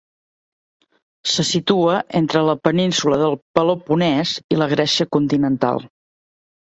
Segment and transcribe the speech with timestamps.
[1.33, 5.85] Se situa entre la península del Peloponès i la Grècia continental.